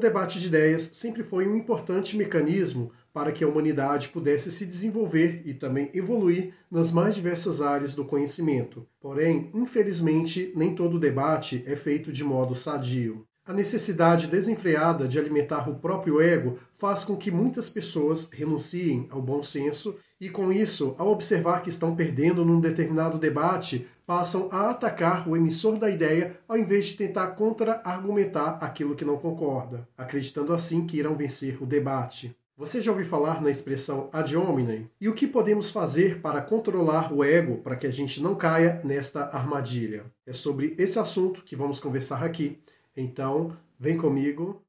debate 0.00 0.40
de 0.40 0.48
ideias 0.48 0.82
sempre 0.94 1.22
foi 1.22 1.46
um 1.46 1.54
importante 1.54 2.16
mecanismo 2.16 2.92
para 3.12 3.32
que 3.32 3.44
a 3.44 3.48
humanidade 3.48 4.08
pudesse 4.08 4.50
se 4.50 4.66
desenvolver 4.66 5.42
e 5.44 5.54
também 5.54 5.90
evoluir 5.94 6.54
nas 6.70 6.92
mais 6.92 7.14
diversas 7.14 7.60
áreas 7.60 7.94
do 7.94 8.04
conhecimento. 8.04 8.86
Porém, 9.00 9.50
infelizmente, 9.54 10.52
nem 10.56 10.74
todo 10.74 10.98
debate 10.98 11.62
é 11.66 11.76
feito 11.76 12.12
de 12.12 12.24
modo 12.24 12.54
sadio. 12.54 13.26
A 13.50 13.52
necessidade 13.52 14.28
desenfreada 14.28 15.08
de 15.08 15.18
alimentar 15.18 15.68
o 15.68 15.74
próprio 15.74 16.20
ego 16.20 16.56
faz 16.72 17.02
com 17.02 17.16
que 17.16 17.32
muitas 17.32 17.68
pessoas 17.68 18.30
renunciem 18.30 19.08
ao 19.10 19.20
bom 19.20 19.42
senso 19.42 19.96
e, 20.20 20.30
com 20.30 20.52
isso, 20.52 20.94
ao 20.96 21.08
observar 21.08 21.60
que 21.60 21.68
estão 21.68 21.96
perdendo 21.96 22.44
num 22.44 22.60
determinado 22.60 23.18
debate, 23.18 23.88
passam 24.06 24.48
a 24.52 24.70
atacar 24.70 25.28
o 25.28 25.36
emissor 25.36 25.80
da 25.80 25.90
ideia 25.90 26.38
ao 26.46 26.56
invés 26.56 26.86
de 26.86 26.96
tentar 26.96 27.26
contra-argumentar 27.32 28.56
aquilo 28.60 28.94
que 28.94 29.04
não 29.04 29.16
concorda, 29.16 29.88
acreditando 29.98 30.52
assim 30.52 30.86
que 30.86 30.98
irão 30.98 31.16
vencer 31.16 31.60
o 31.60 31.66
debate. 31.66 32.32
Você 32.56 32.80
já 32.80 32.92
ouviu 32.92 33.06
falar 33.06 33.42
na 33.42 33.50
expressão 33.50 34.08
ad 34.12 34.36
hominem? 34.36 34.88
E 35.00 35.08
o 35.08 35.14
que 35.14 35.26
podemos 35.26 35.72
fazer 35.72 36.20
para 36.20 36.40
controlar 36.40 37.12
o 37.12 37.24
ego 37.24 37.56
para 37.56 37.74
que 37.74 37.88
a 37.88 37.90
gente 37.90 38.22
não 38.22 38.36
caia 38.36 38.80
nesta 38.84 39.24
armadilha? 39.24 40.04
É 40.24 40.32
sobre 40.32 40.76
esse 40.78 41.00
assunto 41.00 41.42
que 41.42 41.56
vamos 41.56 41.80
conversar 41.80 42.22
aqui. 42.22 42.60
Então, 42.96 43.56
vem 43.78 43.96
comigo. 43.96 44.62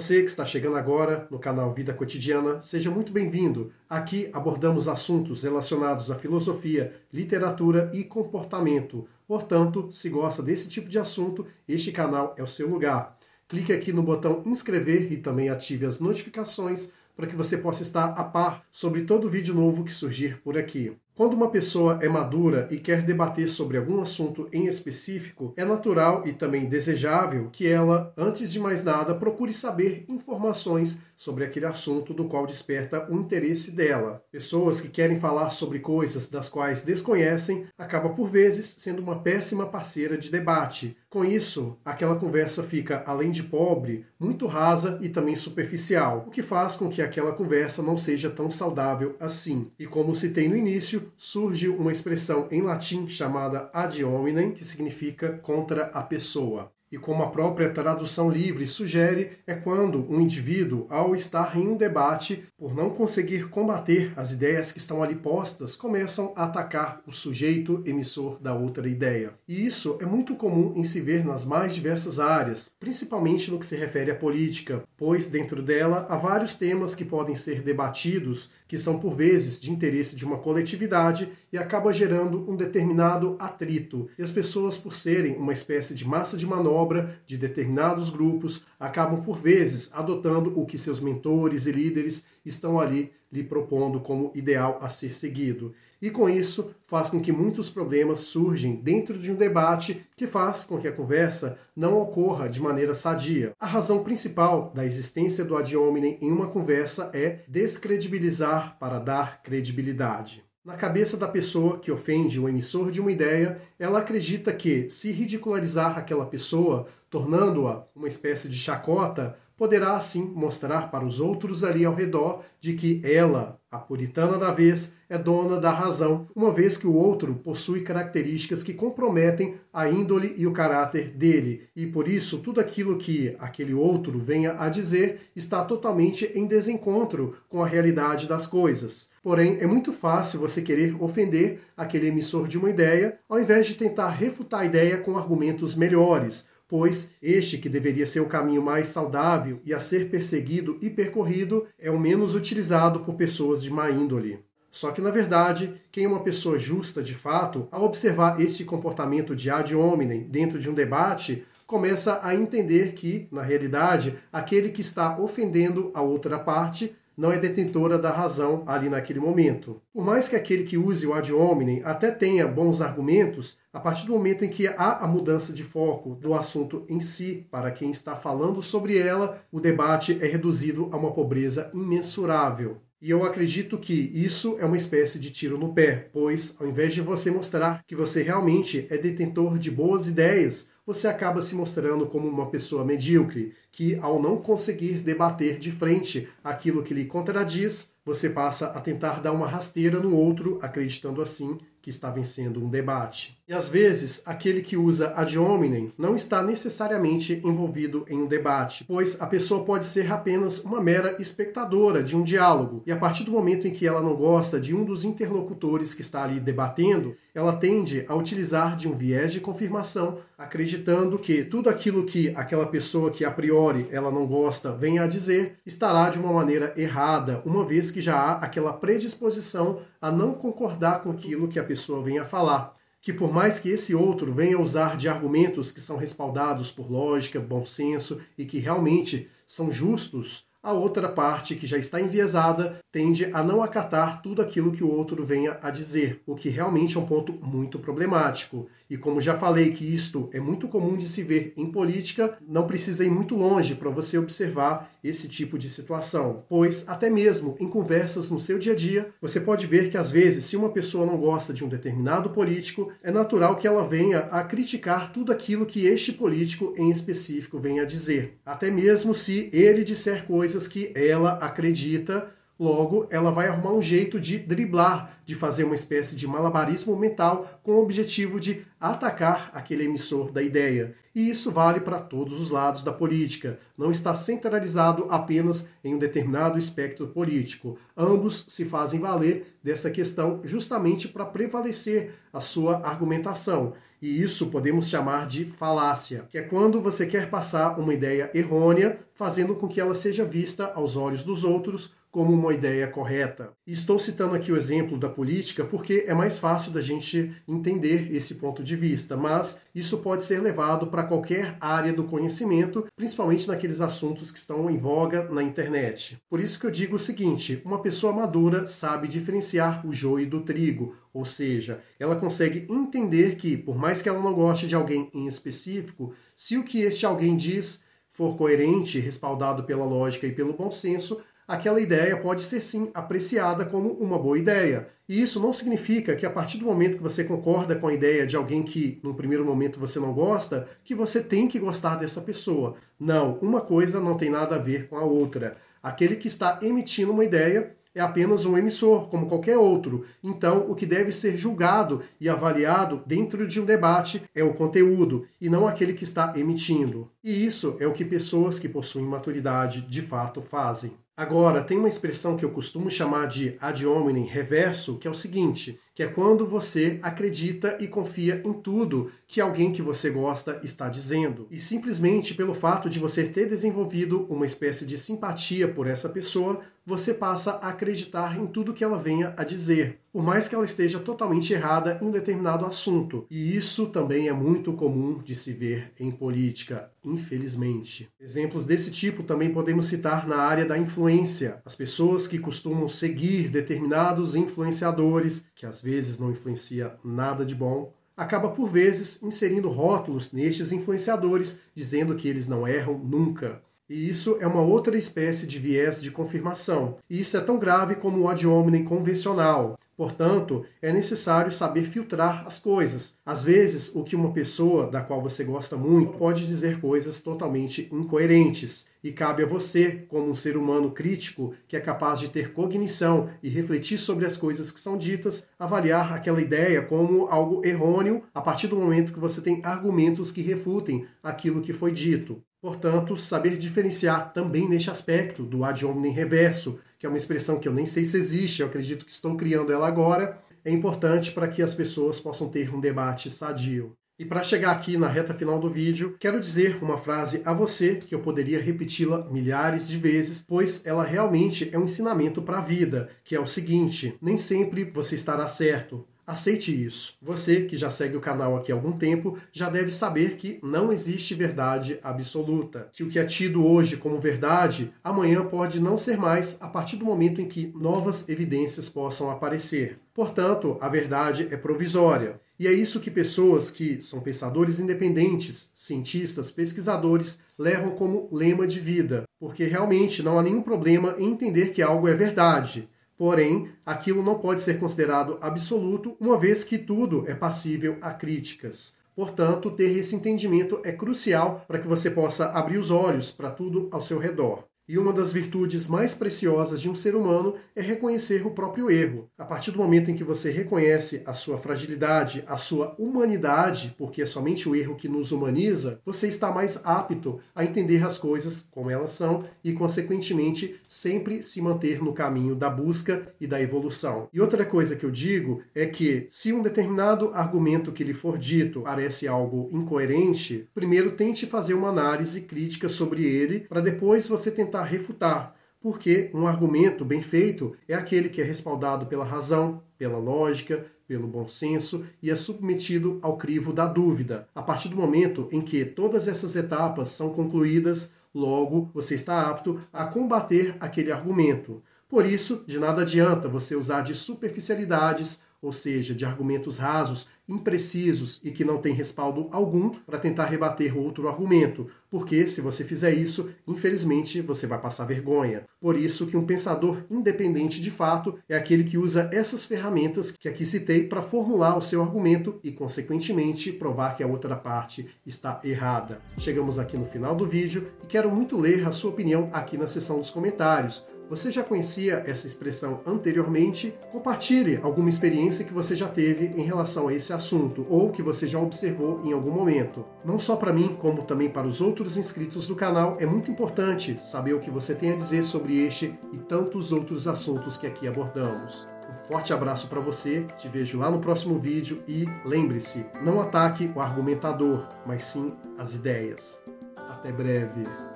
você 0.00 0.22
que 0.22 0.30
está 0.30 0.46
chegando 0.46 0.78
agora 0.78 1.28
no 1.30 1.38
canal 1.38 1.74
Vida 1.74 1.92
Cotidiana, 1.92 2.62
seja 2.62 2.90
muito 2.90 3.12
bem-vindo. 3.12 3.70
Aqui 3.86 4.30
abordamos 4.32 4.88
assuntos 4.88 5.42
relacionados 5.42 6.10
à 6.10 6.14
filosofia, 6.14 6.94
literatura 7.12 7.90
e 7.92 8.02
comportamento. 8.02 9.06
Portanto, 9.28 9.90
se 9.92 10.08
gosta 10.08 10.42
desse 10.42 10.70
tipo 10.70 10.88
de 10.88 10.98
assunto, 10.98 11.46
este 11.68 11.92
canal 11.92 12.34
é 12.38 12.42
o 12.42 12.46
seu 12.46 12.66
lugar. 12.70 13.18
Clique 13.46 13.74
aqui 13.74 13.92
no 13.92 14.02
botão 14.02 14.42
inscrever 14.46 15.12
e 15.12 15.18
também 15.18 15.50
ative 15.50 15.84
as 15.84 16.00
notificações 16.00 16.94
para 17.20 17.28
que 17.28 17.36
você 17.36 17.58
possa 17.58 17.82
estar 17.82 18.06
a 18.06 18.24
par 18.24 18.64
sobre 18.72 19.02
todo 19.02 19.28
vídeo 19.28 19.54
novo 19.54 19.84
que 19.84 19.92
surgir 19.92 20.40
por 20.42 20.56
aqui. 20.56 20.96
Quando 21.20 21.34
uma 21.34 21.50
pessoa 21.50 21.98
é 22.00 22.08
madura 22.08 22.66
e 22.70 22.78
quer 22.78 23.02
debater 23.02 23.46
sobre 23.46 23.76
algum 23.76 24.00
assunto 24.00 24.48
em 24.50 24.64
específico, 24.64 25.52
é 25.54 25.66
natural 25.66 26.26
e 26.26 26.32
também 26.32 26.64
desejável 26.64 27.50
que 27.52 27.68
ela, 27.68 28.10
antes 28.16 28.50
de 28.50 28.58
mais 28.58 28.86
nada, 28.86 29.14
procure 29.14 29.52
saber 29.52 30.06
informações 30.08 31.02
sobre 31.20 31.44
aquele 31.44 31.66
assunto 31.66 32.14
do 32.14 32.24
qual 32.24 32.46
desperta 32.46 33.06
o 33.10 33.14
interesse 33.14 33.76
dela. 33.76 34.24
Pessoas 34.32 34.80
que 34.80 34.88
querem 34.88 35.20
falar 35.20 35.50
sobre 35.50 35.78
coisas 35.78 36.30
das 36.30 36.48
quais 36.48 36.82
desconhecem 36.82 37.66
acaba 37.76 38.08
por 38.08 38.26
vezes 38.26 38.64
sendo 38.78 39.02
uma 39.02 39.20
péssima 39.20 39.66
parceira 39.66 40.16
de 40.16 40.30
debate. 40.30 40.96
Com 41.10 41.22
isso, 41.22 41.76
aquela 41.84 42.16
conversa 42.16 42.62
fica, 42.62 43.02
além 43.04 43.30
de 43.30 43.42
pobre, 43.42 44.06
muito 44.18 44.46
rasa 44.46 44.98
e 45.02 45.10
também 45.10 45.36
superficial, 45.36 46.24
o 46.26 46.30
que 46.30 46.42
faz 46.42 46.76
com 46.76 46.88
que 46.88 47.02
aquela 47.02 47.32
conversa 47.32 47.82
não 47.82 47.98
seja 47.98 48.30
tão 48.30 48.50
saudável 48.50 49.14
assim. 49.20 49.70
E 49.78 49.86
como 49.86 50.14
citei 50.14 50.48
no 50.48 50.56
início, 50.56 51.09
surge 51.16 51.68
uma 51.68 51.92
expressão 51.92 52.48
em 52.50 52.62
latim 52.62 53.08
chamada 53.08 53.70
ad 53.72 54.02
hominem, 54.04 54.52
que 54.52 54.64
significa 54.64 55.38
contra 55.38 55.84
a 55.86 56.02
pessoa 56.02 56.72
e 56.92 56.98
como 56.98 57.22
a 57.22 57.30
própria 57.30 57.70
tradução 57.70 58.28
livre 58.28 58.66
sugere, 58.66 59.38
é 59.46 59.54
quando 59.54 60.04
um 60.10 60.20
indivíduo, 60.20 60.86
ao 60.90 61.14
estar 61.14 61.56
em 61.56 61.68
um 61.68 61.76
debate, 61.76 62.44
por 62.58 62.74
não 62.74 62.90
conseguir 62.90 63.48
combater 63.48 64.12
as 64.16 64.32
ideias 64.32 64.72
que 64.72 64.78
estão 64.78 65.02
ali 65.02 65.14
postas, 65.14 65.76
começam 65.76 66.32
a 66.34 66.44
atacar 66.44 67.00
o 67.06 67.12
sujeito 67.12 67.82
emissor 67.86 68.40
da 68.40 68.54
outra 68.54 68.88
ideia. 68.88 69.34
E 69.46 69.64
isso 69.64 69.98
é 70.00 70.06
muito 70.06 70.34
comum 70.34 70.72
em 70.74 70.82
se 70.82 71.00
ver 71.00 71.24
nas 71.24 71.44
mais 71.44 71.74
diversas 71.74 72.18
áreas, 72.18 72.74
principalmente 72.80 73.50
no 73.50 73.58
que 73.58 73.66
se 73.66 73.76
refere 73.76 74.10
à 74.10 74.14
política, 74.14 74.82
pois 74.96 75.30
dentro 75.30 75.62
dela 75.62 76.06
há 76.08 76.16
vários 76.16 76.58
temas 76.58 76.94
que 76.94 77.04
podem 77.04 77.36
ser 77.36 77.62
debatidos 77.62 78.52
que 78.70 78.78
são 78.78 79.00
por 79.00 79.16
vezes 79.16 79.60
de 79.60 79.68
interesse 79.68 80.14
de 80.14 80.24
uma 80.24 80.38
coletividade 80.38 81.28
e 81.52 81.58
acaba 81.58 81.92
gerando 81.92 82.48
um 82.48 82.54
determinado 82.54 83.34
atrito. 83.36 84.08
E 84.16 84.22
as 84.22 84.30
pessoas, 84.30 84.78
por 84.78 84.94
serem 84.94 85.36
uma 85.36 85.52
espécie 85.52 85.92
de 85.92 86.06
massa 86.06 86.36
de 86.36 86.46
manobra 86.46 87.20
de 87.26 87.36
determinados 87.36 88.10
grupos, 88.10 88.64
acabam 88.78 89.24
por 89.24 89.36
vezes 89.36 89.92
adotando 89.92 90.56
o 90.56 90.64
que 90.64 90.78
seus 90.78 91.00
mentores 91.00 91.66
e 91.66 91.72
líderes 91.72 92.28
estão 92.46 92.78
ali 92.78 93.10
lhe 93.32 93.42
propondo 93.42 93.98
como 93.98 94.30
ideal 94.36 94.78
a 94.80 94.88
ser 94.88 95.14
seguido. 95.14 95.74
E 96.00 96.10
com 96.10 96.28
isso 96.28 96.74
faz 96.86 97.10
com 97.10 97.20
que 97.20 97.30
muitos 97.30 97.68
problemas 97.68 98.20
surgem 98.20 98.76
dentro 98.76 99.18
de 99.18 99.30
um 99.30 99.34
debate 99.34 100.06
que 100.16 100.26
faz 100.26 100.64
com 100.64 100.78
que 100.78 100.88
a 100.88 100.92
conversa 100.92 101.58
não 101.76 102.00
ocorra 102.00 102.48
de 102.48 102.60
maneira 102.60 102.94
sadia. 102.94 103.52
A 103.60 103.66
razão 103.66 104.02
principal 104.02 104.72
da 104.74 104.84
existência 104.84 105.44
do 105.44 105.56
ad 105.56 105.76
hominem 105.76 106.16
em 106.20 106.32
uma 106.32 106.46
conversa 106.46 107.10
é 107.12 107.40
descredibilizar 107.46 108.78
para 108.78 108.98
dar 108.98 109.42
credibilidade. 109.42 110.42
Na 110.64 110.76
cabeça 110.76 111.16
da 111.16 111.26
pessoa 111.26 111.78
que 111.78 111.90
ofende 111.90 112.38
o 112.38 112.48
emissor 112.48 112.90
de 112.90 113.00
uma 113.00 113.10
ideia, 113.10 113.60
ela 113.78 113.98
acredita 113.98 114.52
que, 114.52 114.88
se 114.90 115.10
ridicularizar 115.10 115.98
aquela 115.98 116.26
pessoa, 116.26 116.86
tornando-a 117.08 117.86
uma 117.94 118.08
espécie 118.08 118.48
de 118.48 118.58
chacota, 118.58 119.36
poderá 119.60 119.94
assim 119.94 120.32
mostrar 120.34 120.90
para 120.90 121.04
os 121.04 121.20
outros 121.20 121.64
ali 121.64 121.84
ao 121.84 121.94
redor 121.94 122.42
de 122.58 122.72
que 122.72 122.98
ela, 123.04 123.60
a 123.70 123.76
puritana 123.76 124.38
da 124.38 124.50
vez, 124.50 124.96
é 125.06 125.18
dona 125.18 125.60
da 125.60 125.70
razão, 125.70 126.26
uma 126.34 126.50
vez 126.50 126.78
que 126.78 126.86
o 126.86 126.94
outro 126.94 127.34
possui 127.34 127.82
características 127.82 128.62
que 128.62 128.72
comprometem 128.72 129.56
a 129.70 129.86
índole 129.86 130.32
e 130.38 130.46
o 130.46 130.52
caráter 130.52 131.10
dele, 131.10 131.68
e 131.76 131.86
por 131.86 132.08
isso 132.08 132.38
tudo 132.38 132.58
aquilo 132.58 132.96
que 132.96 133.36
aquele 133.38 133.74
outro 133.74 134.18
venha 134.18 134.56
a 134.58 134.70
dizer 134.70 135.30
está 135.36 135.62
totalmente 135.62 136.32
em 136.34 136.46
desencontro 136.46 137.36
com 137.46 137.62
a 137.62 137.66
realidade 137.66 138.26
das 138.26 138.46
coisas. 138.46 139.12
Porém, 139.22 139.58
é 139.60 139.66
muito 139.66 139.92
fácil 139.92 140.40
você 140.40 140.62
querer 140.62 140.96
ofender 141.02 141.60
aquele 141.76 142.06
emissor 142.06 142.48
de 142.48 142.56
uma 142.56 142.70
ideia, 142.70 143.18
ao 143.28 143.38
invés 143.38 143.66
de 143.66 143.74
tentar 143.74 144.08
refutar 144.08 144.60
a 144.60 144.64
ideia 144.64 144.96
com 144.96 145.18
argumentos 145.18 145.74
melhores 145.74 146.50
pois 146.70 147.16
este 147.20 147.58
que 147.58 147.68
deveria 147.68 148.06
ser 148.06 148.20
o 148.20 148.28
caminho 148.28 148.62
mais 148.62 148.86
saudável 148.86 149.60
e 149.64 149.74
a 149.74 149.80
ser 149.80 150.08
perseguido 150.08 150.78
e 150.80 150.88
percorrido 150.88 151.66
é 151.76 151.90
o 151.90 151.98
menos 151.98 152.36
utilizado 152.36 153.00
por 153.00 153.16
pessoas 153.16 153.60
de 153.60 153.72
má 153.72 153.90
índole. 153.90 154.38
Só 154.70 154.92
que, 154.92 155.00
na 155.00 155.10
verdade, 155.10 155.74
quem 155.90 156.04
é 156.04 156.08
uma 156.08 156.22
pessoa 156.22 156.60
justa 156.60 157.02
de 157.02 157.12
fato, 157.12 157.66
ao 157.72 157.84
observar 157.84 158.40
este 158.40 158.64
comportamento 158.64 159.34
de 159.34 159.50
ad 159.50 159.74
hominem 159.74 160.28
dentro 160.30 160.60
de 160.60 160.70
um 160.70 160.74
debate, 160.74 161.44
começa 161.66 162.20
a 162.22 162.36
entender 162.36 162.92
que, 162.92 163.26
na 163.32 163.42
realidade, 163.42 164.16
aquele 164.32 164.68
que 164.68 164.80
está 164.80 165.18
ofendendo 165.18 165.90
a 165.92 166.00
outra 166.02 166.38
parte 166.38 166.94
não 167.16 167.32
é 167.32 167.38
detentora 167.38 167.98
da 167.98 168.10
razão 168.10 168.62
ali 168.66 168.88
naquele 168.88 169.20
momento. 169.20 169.80
Por 169.92 170.04
mais 170.04 170.28
que 170.28 170.36
aquele 170.36 170.64
que 170.64 170.78
use 170.78 171.06
o 171.06 171.14
ad 171.14 171.32
hominem 171.32 171.82
até 171.84 172.10
tenha 172.10 172.46
bons 172.46 172.80
argumentos, 172.80 173.60
a 173.72 173.80
partir 173.80 174.06
do 174.06 174.12
momento 174.12 174.44
em 174.44 174.48
que 174.48 174.66
há 174.66 175.04
a 175.04 175.06
mudança 175.06 175.52
de 175.52 175.62
foco 175.62 176.14
do 176.14 176.34
assunto 176.34 176.84
em 176.88 177.00
si 177.00 177.46
para 177.50 177.70
quem 177.70 177.90
está 177.90 178.16
falando 178.16 178.62
sobre 178.62 178.96
ela, 178.96 179.42
o 179.52 179.60
debate 179.60 180.18
é 180.20 180.26
reduzido 180.26 180.88
a 180.92 180.96
uma 180.96 181.12
pobreza 181.12 181.70
imensurável. 181.74 182.78
E 183.02 183.08
eu 183.08 183.24
acredito 183.24 183.78
que 183.78 184.12
isso 184.14 184.58
é 184.60 184.64
uma 184.66 184.76
espécie 184.76 185.18
de 185.18 185.30
tiro 185.30 185.56
no 185.56 185.72
pé, 185.72 186.10
pois 186.12 186.60
ao 186.60 186.68
invés 186.68 186.92
de 186.92 187.00
você 187.00 187.30
mostrar 187.30 187.82
que 187.86 187.96
você 187.96 188.22
realmente 188.22 188.86
é 188.90 188.98
detentor 188.98 189.58
de 189.58 189.70
boas 189.70 190.06
ideias, 190.06 190.72
você 190.92 191.06
acaba 191.06 191.40
se 191.40 191.54
mostrando 191.54 192.04
como 192.04 192.26
uma 192.26 192.50
pessoa 192.50 192.84
medíocre, 192.84 193.54
que 193.70 193.94
ao 194.02 194.20
não 194.20 194.36
conseguir 194.36 194.94
debater 194.94 195.56
de 195.56 195.70
frente 195.70 196.28
aquilo 196.42 196.82
que 196.82 196.92
lhe 196.92 197.04
contradiz, 197.04 197.94
você 198.04 198.30
passa 198.30 198.70
a 198.70 198.80
tentar 198.80 199.22
dar 199.22 199.30
uma 199.30 199.46
rasteira 199.46 200.00
no 200.00 200.16
outro, 200.16 200.58
acreditando 200.60 201.22
assim 201.22 201.60
que 201.80 201.90
está 201.90 202.10
vencendo 202.10 202.60
um 202.60 202.68
debate. 202.68 203.39
E 203.50 203.52
às 203.52 203.68
vezes, 203.68 204.22
aquele 204.28 204.60
que 204.60 204.76
usa 204.76 205.12
ad 205.16 205.36
hominem 205.36 205.92
não 205.98 206.14
está 206.14 206.40
necessariamente 206.40 207.42
envolvido 207.44 208.04
em 208.08 208.22
um 208.22 208.26
debate, 208.28 208.84
pois 208.84 209.20
a 209.20 209.26
pessoa 209.26 209.64
pode 209.64 209.88
ser 209.88 210.12
apenas 210.12 210.62
uma 210.62 210.80
mera 210.80 211.16
espectadora 211.18 212.00
de 212.00 212.16
um 212.16 212.22
diálogo, 212.22 212.80
e 212.86 212.92
a 212.92 212.96
partir 212.96 213.24
do 213.24 213.32
momento 213.32 213.66
em 213.66 213.72
que 213.72 213.88
ela 213.88 214.00
não 214.00 214.14
gosta 214.14 214.60
de 214.60 214.72
um 214.72 214.84
dos 214.84 215.04
interlocutores 215.04 215.92
que 215.92 216.00
está 216.00 216.22
ali 216.22 216.38
debatendo, 216.38 217.16
ela 217.34 217.56
tende 217.56 218.04
a 218.06 218.14
utilizar 218.14 218.76
de 218.76 218.86
um 218.86 218.94
viés 218.94 219.32
de 219.32 219.40
confirmação, 219.40 220.18
acreditando 220.38 221.18
que 221.18 221.42
tudo 221.42 221.68
aquilo 221.68 222.06
que 222.06 222.32
aquela 222.36 222.66
pessoa 222.66 223.10
que 223.10 223.24
a 223.24 223.32
priori 223.32 223.88
ela 223.90 224.12
não 224.12 224.28
gosta 224.28 224.70
venha 224.70 225.02
a 225.02 225.08
dizer 225.08 225.58
estará 225.66 226.08
de 226.08 226.20
uma 226.20 226.32
maneira 226.32 226.72
errada, 226.76 227.42
uma 227.44 227.66
vez 227.66 227.90
que 227.90 228.00
já 228.00 228.14
há 228.14 228.32
aquela 228.34 228.72
predisposição 228.72 229.80
a 230.00 230.08
não 230.08 230.34
concordar 230.34 231.02
com 231.02 231.10
aquilo 231.10 231.48
que 231.48 231.58
a 231.58 231.64
pessoa 231.64 232.00
venha 232.00 232.22
a 232.22 232.24
falar 232.24 232.78
que 233.00 233.12
por 233.12 233.32
mais 233.32 233.60
que 233.60 233.70
esse 233.70 233.94
outro 233.94 234.32
venha 234.32 234.60
usar 234.60 234.96
de 234.96 235.08
argumentos 235.08 235.72
que 235.72 235.80
são 235.80 235.96
respaldados 235.96 236.70
por 236.70 236.90
lógica, 236.90 237.40
bom 237.40 237.64
senso 237.64 238.20
e 238.36 238.44
que 238.44 238.58
realmente 238.58 239.30
são 239.46 239.72
justos, 239.72 240.49
a 240.62 240.72
outra 240.72 241.08
parte, 241.08 241.56
que 241.56 241.66
já 241.66 241.78
está 241.78 242.00
enviesada, 242.00 242.78
tende 242.92 243.30
a 243.32 243.42
não 243.42 243.62
acatar 243.62 244.20
tudo 244.22 244.42
aquilo 244.42 244.72
que 244.72 244.84
o 244.84 244.90
outro 244.90 245.24
venha 245.24 245.58
a 245.62 245.70
dizer, 245.70 246.20
o 246.26 246.34
que 246.34 246.48
realmente 246.48 246.96
é 246.96 247.00
um 247.00 247.06
ponto 247.06 247.32
muito 247.32 247.78
problemático. 247.78 248.66
E 248.88 248.96
como 248.96 249.20
já 249.20 249.38
falei 249.38 249.70
que 249.70 249.84
isto 249.84 250.28
é 250.32 250.40
muito 250.40 250.66
comum 250.66 250.96
de 250.96 251.08
se 251.08 251.22
ver 251.22 251.52
em 251.56 251.70
política, 251.70 252.36
não 252.46 252.66
precisa 252.66 253.04
ir 253.04 253.10
muito 253.10 253.36
longe 253.36 253.76
para 253.76 253.88
você 253.88 254.18
observar 254.18 254.90
esse 255.02 255.28
tipo 255.28 255.56
de 255.56 255.68
situação. 255.68 256.44
Pois, 256.48 256.88
até 256.88 257.08
mesmo 257.08 257.56
em 257.60 257.68
conversas 257.68 258.30
no 258.30 258.40
seu 258.40 258.58
dia 258.58 258.72
a 258.72 258.76
dia, 258.76 259.08
você 259.22 259.40
pode 259.40 259.66
ver 259.66 259.90
que 259.90 259.96
às 259.96 260.10
vezes, 260.10 260.44
se 260.44 260.56
uma 260.56 260.70
pessoa 260.70 261.06
não 261.06 261.16
gosta 261.16 261.54
de 261.54 261.64
um 261.64 261.68
determinado 261.68 262.30
político, 262.30 262.92
é 263.02 263.12
natural 263.12 263.56
que 263.56 263.66
ela 263.66 263.84
venha 263.84 264.20
a 264.30 264.42
criticar 264.42 265.12
tudo 265.12 265.30
aquilo 265.30 265.66
que 265.66 265.86
este 265.86 266.12
político 266.12 266.74
em 266.76 266.90
específico 266.90 267.60
venha 267.60 267.82
a 267.82 267.86
dizer. 267.86 268.38
Até 268.44 268.72
mesmo 268.72 269.14
se 269.14 269.48
ele 269.52 269.84
disser 269.84 270.26
coisas 270.50 270.66
que 270.66 270.92
ela 270.96 271.34
acredita 271.34 272.28
Logo, 272.60 273.06
ela 273.08 273.30
vai 273.30 273.48
arrumar 273.48 273.72
um 273.72 273.80
jeito 273.80 274.20
de 274.20 274.38
driblar, 274.38 275.18
de 275.24 275.34
fazer 275.34 275.64
uma 275.64 275.74
espécie 275.74 276.14
de 276.14 276.28
malabarismo 276.28 276.94
mental 276.94 277.58
com 277.62 277.72
o 277.72 277.82
objetivo 277.82 278.38
de 278.38 278.66
atacar 278.78 279.50
aquele 279.54 279.84
emissor 279.84 280.30
da 280.30 280.42
ideia. 280.42 280.94
E 281.14 281.30
isso 281.30 281.50
vale 281.50 281.80
para 281.80 281.98
todos 281.98 282.38
os 282.38 282.50
lados 282.50 282.84
da 282.84 282.92
política. 282.92 283.58
Não 283.78 283.90
está 283.90 284.12
centralizado 284.12 285.06
apenas 285.08 285.72
em 285.82 285.94
um 285.94 285.98
determinado 285.98 286.58
espectro 286.58 287.06
político. 287.06 287.78
Ambos 287.96 288.44
se 288.50 288.66
fazem 288.66 289.00
valer 289.00 289.56
dessa 289.64 289.90
questão 289.90 290.42
justamente 290.44 291.08
para 291.08 291.24
prevalecer 291.24 292.12
a 292.30 292.42
sua 292.42 292.86
argumentação. 292.86 293.72
E 294.02 294.22
isso 294.22 294.50
podemos 294.50 294.88
chamar 294.88 295.26
de 295.26 295.46
falácia, 295.46 296.26
que 296.28 296.36
é 296.36 296.42
quando 296.42 296.80
você 296.80 297.06
quer 297.06 297.30
passar 297.30 297.78
uma 297.78 297.92
ideia 297.92 298.30
errônea, 298.34 298.98
fazendo 299.14 299.54
com 299.54 299.68
que 299.68 299.80
ela 299.80 299.94
seja 299.94 300.24
vista 300.24 300.72
aos 300.74 300.96
olhos 300.96 301.24
dos 301.24 301.42
outros 301.44 301.98
como 302.10 302.32
uma 302.32 302.52
ideia 302.52 302.88
correta. 302.88 303.52
Estou 303.66 303.98
citando 303.98 304.34
aqui 304.34 304.50
o 304.50 304.56
exemplo 304.56 304.98
da 304.98 305.08
política 305.08 305.64
porque 305.64 306.04
é 306.06 306.12
mais 306.12 306.38
fácil 306.38 306.72
da 306.72 306.80
gente 306.80 307.32
entender 307.46 308.14
esse 308.14 308.34
ponto 308.36 308.64
de 308.64 308.74
vista, 308.74 309.16
mas 309.16 309.64
isso 309.74 309.98
pode 309.98 310.24
ser 310.24 310.40
levado 310.40 310.88
para 310.88 311.04
qualquer 311.04 311.56
área 311.60 311.92
do 311.92 312.04
conhecimento, 312.04 312.86
principalmente 312.96 313.46
naqueles 313.46 313.80
assuntos 313.80 314.32
que 314.32 314.38
estão 314.38 314.68
em 314.68 314.76
voga 314.76 315.28
na 315.30 315.42
internet. 315.42 316.18
Por 316.28 316.40
isso 316.40 316.58
que 316.58 316.66
eu 316.66 316.70
digo 316.70 316.96
o 316.96 316.98
seguinte: 316.98 317.62
uma 317.64 317.80
pessoa 317.80 318.12
madura 318.12 318.66
sabe 318.66 319.06
diferenciar 319.06 319.86
o 319.86 319.92
joio 319.92 320.28
do 320.28 320.40
trigo, 320.40 320.96
ou 321.14 321.24
seja, 321.24 321.80
ela 321.98 322.16
consegue 322.16 322.66
entender 322.68 323.36
que, 323.36 323.56
por 323.56 323.76
mais 323.76 324.02
que 324.02 324.08
ela 324.08 324.20
não 324.20 324.34
goste 324.34 324.66
de 324.66 324.74
alguém 324.74 325.08
em 325.14 325.26
específico, 325.26 326.12
se 326.34 326.56
o 326.56 326.64
que 326.64 326.82
este 326.82 327.06
alguém 327.06 327.36
diz 327.36 327.84
for 328.10 328.36
coerente, 328.36 328.98
respaldado 328.98 329.64
pela 329.64 329.84
lógica 329.84 330.26
e 330.26 330.32
pelo 330.32 330.52
bom 330.52 330.70
senso, 330.70 331.20
aquela 331.50 331.80
ideia 331.80 332.16
pode 332.16 332.42
ser 332.42 332.60
sim 332.60 332.92
apreciada 332.94 333.64
como 333.64 333.90
uma 333.94 334.16
boa 334.16 334.38
ideia. 334.38 334.86
E 335.08 335.20
isso 335.20 335.42
não 335.42 335.52
significa 335.52 336.14
que 336.14 336.24
a 336.24 336.30
partir 336.30 336.58
do 336.58 336.64
momento 336.64 336.96
que 336.96 337.02
você 337.02 337.24
concorda 337.24 337.74
com 337.74 337.88
a 337.88 337.92
ideia 337.92 338.24
de 338.24 338.36
alguém 338.36 338.62
que 338.62 339.00
num 339.02 339.14
primeiro 339.14 339.44
momento 339.44 339.80
você 339.80 339.98
não 339.98 340.12
gosta, 340.12 340.68
que 340.84 340.94
você 340.94 341.20
tem 341.20 341.48
que 341.48 341.58
gostar 341.58 341.96
dessa 341.96 342.20
pessoa. 342.20 342.76
Não, 342.98 343.36
uma 343.42 343.60
coisa 343.60 343.98
não 343.98 344.16
tem 344.16 344.30
nada 344.30 344.54
a 344.54 344.60
ver 344.60 344.86
com 344.86 344.96
a 344.96 345.02
outra. 345.02 345.56
Aquele 345.82 346.14
que 346.14 346.28
está 346.28 346.56
emitindo 346.62 347.10
uma 347.10 347.24
ideia 347.24 347.74
é 347.92 348.00
apenas 348.00 348.44
um 348.44 348.56
emissor, 348.56 349.08
como 349.08 349.26
qualquer 349.26 349.58
outro. 349.58 350.04
Então, 350.22 350.70
o 350.70 350.76
que 350.76 350.86
deve 350.86 351.10
ser 351.10 351.36
julgado 351.36 352.02
e 352.20 352.28
avaliado 352.28 353.02
dentro 353.04 353.48
de 353.48 353.60
um 353.60 353.64
debate 353.64 354.22
é 354.32 354.44
o 354.44 354.54
conteúdo 354.54 355.26
e 355.40 355.50
não 355.50 355.66
aquele 355.66 355.94
que 355.94 356.04
está 356.04 356.32
emitindo. 356.36 357.10
E 357.24 357.44
isso 357.44 357.76
é 357.80 357.88
o 357.88 357.92
que 357.92 358.04
pessoas 358.04 358.60
que 358.60 358.68
possuem 358.68 359.04
maturidade 359.04 359.82
de 359.82 360.00
fato 360.00 360.40
fazem. 360.40 360.92
Agora, 361.20 361.62
tem 361.62 361.76
uma 361.76 361.86
expressão 361.86 362.34
que 362.34 362.46
eu 362.46 362.50
costumo 362.50 362.90
chamar 362.90 363.26
de 363.26 363.54
ad 363.60 363.86
hominem 363.86 364.24
reverso, 364.24 364.96
que 364.96 365.06
é 365.06 365.10
o 365.10 365.14
seguinte: 365.14 365.78
que 365.94 366.02
é 366.02 366.06
quando 366.06 366.46
você 366.46 366.98
acredita 367.02 367.76
e 367.78 367.86
confia 367.86 368.40
em 368.42 368.54
tudo 368.54 369.10
que 369.28 369.38
alguém 369.38 369.70
que 369.70 369.82
você 369.82 370.08
gosta 370.08 370.58
está 370.64 370.88
dizendo. 370.88 371.46
E 371.50 371.58
simplesmente 371.58 372.32
pelo 372.32 372.54
fato 372.54 372.88
de 372.88 372.98
você 372.98 373.28
ter 373.28 373.46
desenvolvido 373.46 374.26
uma 374.30 374.46
espécie 374.46 374.86
de 374.86 374.96
simpatia 374.96 375.68
por 375.68 375.86
essa 375.86 376.08
pessoa, 376.08 376.60
você 376.84 377.14
passa 377.14 377.52
a 377.52 377.68
acreditar 377.68 378.38
em 378.38 378.46
tudo 378.46 378.72
que 378.72 378.82
ela 378.82 378.98
venha 378.98 379.34
a 379.36 379.44
dizer, 379.44 380.00
por 380.12 380.22
mais 380.22 380.48
que 380.48 380.54
ela 380.54 380.64
esteja 380.64 380.98
totalmente 380.98 381.52
errada 381.52 381.98
em 382.00 382.06
um 382.06 382.10
determinado 382.10 382.66
assunto. 382.66 383.26
E 383.30 383.56
isso 383.56 383.86
também 383.86 384.28
é 384.28 384.32
muito 384.32 384.72
comum 384.72 385.22
de 385.22 385.34
se 385.34 385.52
ver 385.52 385.92
em 385.98 386.10
política, 386.10 386.90
infelizmente. 387.04 388.08
Exemplos 388.20 388.66
desse 388.66 388.90
tipo 388.90 389.22
também 389.22 389.52
podemos 389.52 389.86
citar 389.86 390.26
na 390.26 390.36
área 390.36 390.66
da 390.66 390.78
influência. 390.78 391.60
As 391.64 391.76
pessoas 391.76 392.26
que 392.26 392.38
costumam 392.38 392.88
seguir 392.88 393.48
determinados 393.48 394.34
influenciadores, 394.34 395.48
que 395.54 395.66
às 395.66 395.82
vezes 395.82 396.18
não 396.18 396.30
influencia 396.30 396.94
nada 397.04 397.44
de 397.44 397.54
bom, 397.54 397.92
acaba 398.16 398.50
por 398.50 398.68
vezes 398.68 399.22
inserindo 399.22 399.70
rótulos 399.70 400.32
nestes 400.32 400.72
influenciadores, 400.72 401.62
dizendo 401.74 402.14
que 402.14 402.28
eles 402.28 402.48
não 402.48 402.68
erram 402.68 402.98
nunca. 402.98 403.62
E 403.90 404.08
isso 404.08 404.38
é 404.40 404.46
uma 404.46 404.62
outra 404.62 404.96
espécie 404.96 405.48
de 405.48 405.58
viés 405.58 406.00
de 406.00 406.12
confirmação. 406.12 406.98
E 407.10 407.20
isso 407.20 407.36
é 407.36 407.40
tão 407.40 407.58
grave 407.58 407.96
como 407.96 408.20
o 408.20 408.28
ad 408.28 408.46
hominem 408.46 408.84
convencional. 408.84 409.76
Portanto, 409.96 410.64
é 410.80 410.92
necessário 410.92 411.50
saber 411.50 411.84
filtrar 411.84 412.46
as 412.46 412.60
coisas. 412.60 413.18
Às 413.26 413.42
vezes, 413.42 413.94
o 413.94 414.04
que 414.04 414.14
uma 414.14 414.32
pessoa 414.32 414.88
da 414.88 415.02
qual 415.02 415.20
você 415.20 415.42
gosta 415.42 415.76
muito 415.76 416.16
pode 416.16 416.46
dizer 416.46 416.80
coisas 416.80 417.20
totalmente 417.20 417.88
incoerentes, 417.92 418.90
e 419.02 419.12
cabe 419.12 419.42
a 419.42 419.46
você, 419.46 420.06
como 420.08 420.30
um 420.30 420.34
ser 420.34 420.56
humano 420.56 420.92
crítico 420.92 421.52
que 421.66 421.76
é 421.76 421.80
capaz 421.80 422.20
de 422.20 422.28
ter 422.28 422.52
cognição 422.52 423.28
e 423.42 423.48
refletir 423.48 423.98
sobre 423.98 424.24
as 424.24 424.36
coisas 424.36 424.70
que 424.70 424.80
são 424.80 424.96
ditas, 424.96 425.50
avaliar 425.58 426.14
aquela 426.14 426.40
ideia 426.40 426.80
como 426.80 427.26
algo 427.26 427.60
errôneo 427.64 428.22
a 428.32 428.40
partir 428.40 428.68
do 428.68 428.76
momento 428.76 429.12
que 429.12 429.18
você 429.18 429.42
tem 429.42 429.60
argumentos 429.64 430.30
que 430.30 430.42
refutem 430.42 431.06
aquilo 431.22 431.60
que 431.60 431.72
foi 431.72 431.92
dito. 431.92 432.40
Portanto, 432.60 433.16
saber 433.16 433.56
diferenciar 433.56 434.32
também 434.34 434.68
neste 434.68 434.90
aspecto 434.90 435.44
do 435.44 435.64
ad 435.64 435.84
hominem 435.84 436.12
reverso, 436.12 436.78
que 436.98 437.06
é 437.06 437.08
uma 437.08 437.16
expressão 437.16 437.58
que 437.58 437.66
eu 437.66 437.72
nem 437.72 437.86
sei 437.86 438.04
se 438.04 438.18
existe, 438.18 438.60
eu 438.60 438.68
acredito 438.68 439.06
que 439.06 439.12
estou 439.12 439.34
criando 439.36 439.72
ela 439.72 439.88
agora, 439.88 440.38
é 440.62 440.70
importante 440.70 441.32
para 441.32 441.48
que 441.48 441.62
as 441.62 441.74
pessoas 441.74 442.20
possam 442.20 442.50
ter 442.50 442.74
um 442.74 442.80
debate 442.80 443.30
sadio. 443.30 443.94
E 444.18 444.24
para 444.26 444.44
chegar 444.44 444.72
aqui 444.72 444.98
na 444.98 445.08
reta 445.08 445.32
final 445.32 445.58
do 445.58 445.70
vídeo, 445.70 446.14
quero 446.20 446.38
dizer 446.38 446.78
uma 446.82 446.98
frase 446.98 447.40
a 447.42 447.54
você 447.54 447.96
que 447.96 448.14
eu 448.14 448.20
poderia 448.20 448.60
repeti-la 448.60 449.26
milhares 449.30 449.88
de 449.88 449.96
vezes, 449.96 450.44
pois 450.46 450.84
ela 450.84 451.02
realmente 451.02 451.70
é 451.72 451.78
um 451.78 451.84
ensinamento 451.84 452.42
para 452.42 452.58
a 452.58 452.60
vida, 452.60 453.08
que 453.24 453.34
é 453.34 453.40
o 453.40 453.46
seguinte: 453.46 454.14
nem 454.20 454.36
sempre 454.36 454.84
você 454.84 455.14
estará 455.14 455.48
certo, 455.48 456.06
Aceite 456.30 456.70
isso. 456.86 457.14
Você 457.20 457.62
que 457.62 457.74
já 457.76 457.90
segue 457.90 458.16
o 458.16 458.20
canal 458.20 458.56
aqui 458.56 458.70
há 458.70 458.74
algum 458.76 458.92
tempo 458.92 459.36
já 459.52 459.68
deve 459.68 459.90
saber 459.90 460.36
que 460.36 460.60
não 460.62 460.92
existe 460.92 461.34
verdade 461.34 461.98
absoluta. 462.04 462.88
Que 462.92 463.02
o 463.02 463.10
que 463.10 463.18
é 463.18 463.24
tido 463.24 463.66
hoje 463.66 463.96
como 463.96 464.20
verdade, 464.20 464.94
amanhã 465.02 465.44
pode 465.44 465.80
não 465.80 465.98
ser 465.98 466.16
mais 466.16 466.62
a 466.62 466.68
partir 466.68 466.98
do 466.98 467.04
momento 467.04 467.40
em 467.40 467.48
que 467.48 467.72
novas 467.74 468.28
evidências 468.28 468.88
possam 468.88 469.28
aparecer. 469.28 469.98
Portanto, 470.14 470.78
a 470.80 470.88
verdade 470.88 471.48
é 471.50 471.56
provisória. 471.56 472.40
E 472.60 472.68
é 472.68 472.72
isso 472.72 473.00
que 473.00 473.10
pessoas 473.10 473.68
que 473.68 474.00
são 474.00 474.20
pensadores 474.20 474.78
independentes, 474.78 475.72
cientistas, 475.74 476.52
pesquisadores, 476.52 477.42
levam 477.58 477.90
como 477.96 478.28
lema 478.30 478.68
de 478.68 478.78
vida, 478.78 479.24
porque 479.40 479.64
realmente 479.64 480.22
não 480.22 480.38
há 480.38 480.42
nenhum 480.44 480.62
problema 480.62 481.16
em 481.18 481.32
entender 481.32 481.72
que 481.72 481.82
algo 481.82 482.06
é 482.06 482.14
verdade. 482.14 482.88
Porém, 483.20 483.68
aquilo 483.84 484.22
não 484.22 484.38
pode 484.38 484.62
ser 484.62 484.80
considerado 484.80 485.36
absoluto, 485.42 486.16
uma 486.18 486.38
vez 486.38 486.64
que 486.64 486.78
tudo 486.78 487.28
é 487.28 487.34
passível 487.34 487.98
a 488.00 488.14
críticas. 488.14 488.96
Portanto, 489.14 489.70
ter 489.70 489.94
esse 489.94 490.16
entendimento 490.16 490.80
é 490.82 490.90
crucial 490.90 491.62
para 491.68 491.78
que 491.78 491.86
você 491.86 492.10
possa 492.10 492.46
abrir 492.46 492.78
os 492.78 492.90
olhos 492.90 493.30
para 493.30 493.50
tudo 493.50 493.90
ao 493.92 494.00
seu 494.00 494.18
redor. 494.18 494.69
E 494.90 494.98
uma 494.98 495.12
das 495.12 495.32
virtudes 495.32 495.86
mais 495.86 496.14
preciosas 496.14 496.80
de 496.80 496.90
um 496.90 496.96
ser 496.96 497.14
humano 497.14 497.54
é 497.76 497.80
reconhecer 497.80 498.44
o 498.44 498.50
próprio 498.50 498.90
erro. 498.90 499.30
A 499.38 499.44
partir 499.44 499.70
do 499.70 499.78
momento 499.78 500.10
em 500.10 500.16
que 500.16 500.24
você 500.24 500.50
reconhece 500.50 501.22
a 501.24 501.32
sua 501.32 501.58
fragilidade, 501.58 502.42
a 502.44 502.56
sua 502.56 502.96
humanidade, 502.98 503.94
porque 503.96 504.22
é 504.22 504.26
somente 504.26 504.68
o 504.68 504.74
erro 504.74 504.96
que 504.96 505.08
nos 505.08 505.30
humaniza, 505.30 506.00
você 506.04 506.26
está 506.26 506.50
mais 506.50 506.84
apto 506.84 507.38
a 507.54 507.64
entender 507.64 508.04
as 508.04 508.18
coisas 508.18 508.68
como 508.68 508.90
elas 508.90 509.12
são 509.12 509.44
e, 509.62 509.72
consequentemente, 509.72 510.80
sempre 510.88 511.40
se 511.40 511.62
manter 511.62 512.02
no 512.02 512.12
caminho 512.12 512.56
da 512.56 512.68
busca 512.68 513.32
e 513.40 513.46
da 513.46 513.62
evolução. 513.62 514.28
E 514.32 514.40
outra 514.40 514.64
coisa 514.64 514.96
que 514.96 515.06
eu 515.06 515.10
digo 515.12 515.62
é 515.72 515.86
que, 515.86 516.26
se 516.28 516.52
um 516.52 516.62
determinado 516.62 517.30
argumento 517.32 517.92
que 517.92 518.02
lhe 518.02 518.12
for 518.12 518.36
dito 518.36 518.80
parece 518.80 519.28
algo 519.28 519.68
incoerente, 519.70 520.68
primeiro 520.74 521.12
tente 521.12 521.46
fazer 521.46 521.74
uma 521.74 521.90
análise 521.90 522.40
crítica 522.40 522.88
sobre 522.88 523.24
ele 523.24 523.60
para 523.60 523.80
depois 523.80 524.26
você 524.26 524.50
tentar 524.50 524.79
tentar 524.80 524.84
refutar, 524.84 525.54
porque 525.80 526.30
um 526.34 526.46
argumento 526.46 527.04
bem 527.04 527.22
feito 527.22 527.74
é 527.88 527.94
aquele 527.94 528.28
que 528.28 528.40
é 528.40 528.44
respaldado 528.44 529.06
pela 529.06 529.24
razão, 529.24 529.82
pela 529.98 530.18
lógica, 530.18 530.86
pelo 531.06 531.26
bom 531.26 531.48
senso 531.48 532.06
e 532.22 532.30
é 532.30 532.36
submetido 532.36 533.18
ao 533.22 533.36
crivo 533.36 533.72
da 533.72 533.86
dúvida. 533.86 534.48
A 534.54 534.62
partir 534.62 534.88
do 534.88 534.96
momento 534.96 535.48
em 535.50 535.60
que 535.60 535.84
todas 535.84 536.28
essas 536.28 536.54
etapas 536.56 537.10
são 537.10 537.30
concluídas, 537.30 538.16
logo 538.34 538.90
você 538.94 539.14
está 539.14 539.48
apto 539.48 539.80
a 539.92 540.04
combater 540.04 540.76
aquele 540.78 541.10
argumento. 541.10 541.82
Por 542.08 542.26
isso, 542.26 542.64
de 542.66 542.78
nada 542.78 543.02
adianta 543.02 543.48
você 543.48 543.76
usar 543.76 544.02
de 544.02 544.14
superficialidades, 544.14 545.46
ou 545.62 545.72
seja, 545.72 546.14
de 546.14 546.24
argumentos 546.24 546.78
rasos, 546.78 547.28
imprecisos 547.48 548.40
e 548.44 548.50
que 548.50 548.64
não 548.64 548.78
têm 548.78 548.94
respaldo 548.94 549.48
algum 549.50 549.90
para 549.90 550.18
tentar 550.18 550.46
rebater 550.46 550.96
outro 550.96 551.28
argumento, 551.28 551.88
porque 552.08 552.46
se 552.46 552.60
você 552.60 552.84
fizer 552.84 553.12
isso, 553.12 553.50
infelizmente 553.66 554.40
você 554.40 554.66
vai 554.66 554.80
passar 554.80 555.06
vergonha. 555.06 555.64
Por 555.80 555.96
isso 555.96 556.26
que 556.26 556.36
um 556.36 556.46
pensador 556.46 557.04
independente 557.10 557.80
de 557.80 557.90
fato 557.90 558.38
é 558.48 558.56
aquele 558.56 558.84
que 558.84 558.98
usa 558.98 559.28
essas 559.32 559.66
ferramentas 559.66 560.32
que 560.32 560.48
aqui 560.48 560.64
citei 560.64 561.04
para 561.04 561.22
formular 561.22 561.76
o 561.76 561.82
seu 561.82 562.02
argumento 562.02 562.58
e, 562.62 562.70
consequentemente, 562.70 563.72
provar 563.72 564.16
que 564.16 564.22
a 564.22 564.26
outra 564.26 564.56
parte 564.56 565.08
está 565.26 565.60
errada. 565.64 566.20
Chegamos 566.38 566.78
aqui 566.78 566.96
no 566.96 567.06
final 567.06 567.34
do 567.34 567.46
vídeo 567.46 567.88
e 568.02 568.06
quero 568.06 568.30
muito 568.30 568.56
ler 568.56 568.86
a 568.86 568.92
sua 568.92 569.10
opinião 569.10 569.48
aqui 569.52 569.76
na 569.76 569.88
seção 569.88 570.18
dos 570.18 570.30
comentários. 570.30 571.06
Você 571.30 571.52
já 571.52 571.62
conhecia 571.62 572.24
essa 572.26 572.48
expressão 572.48 573.02
anteriormente? 573.06 573.94
Compartilhe 574.10 574.80
alguma 574.82 575.08
experiência 575.08 575.64
que 575.64 575.72
você 575.72 575.94
já 575.94 576.08
teve 576.08 576.46
em 576.60 576.64
relação 576.64 577.06
a 577.06 577.14
esse 577.14 577.32
assunto 577.32 577.86
ou 577.88 578.10
que 578.10 578.20
você 578.20 578.48
já 578.48 578.58
observou 578.58 579.20
em 579.24 579.32
algum 579.32 579.52
momento. 579.52 580.04
Não 580.24 580.40
só 580.40 580.56
para 580.56 580.72
mim, 580.72 580.96
como 581.00 581.22
também 581.22 581.48
para 581.48 581.68
os 581.68 581.80
outros 581.80 582.16
inscritos 582.16 582.66
do 582.66 582.74
canal, 582.74 583.16
é 583.20 583.26
muito 583.26 583.48
importante 583.48 584.20
saber 584.20 584.54
o 584.54 584.58
que 584.58 584.72
você 584.72 584.92
tem 584.92 585.12
a 585.12 585.16
dizer 585.16 585.44
sobre 585.44 585.86
este 585.86 586.18
e 586.32 586.38
tantos 586.38 586.90
outros 586.90 587.28
assuntos 587.28 587.76
que 587.76 587.86
aqui 587.86 588.08
abordamos. 588.08 588.88
Um 589.08 589.28
forte 589.28 589.52
abraço 589.52 589.86
para 589.86 590.00
você, 590.00 590.44
te 590.58 590.68
vejo 590.68 590.98
lá 590.98 591.12
no 591.12 591.20
próximo 591.20 591.60
vídeo 591.60 592.02
e 592.08 592.28
lembre-se, 592.44 593.06
não 593.22 593.40
ataque 593.40 593.88
o 593.94 594.00
argumentador, 594.00 594.84
mas 595.06 595.22
sim 595.22 595.52
as 595.78 595.94
ideias. 595.94 596.64
Até 596.96 597.30
breve. 597.30 598.09